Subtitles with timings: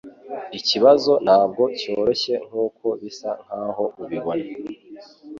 [0.59, 4.45] Ikibazo ntabwo cyoroshye nkuko bisa nkaho ubibona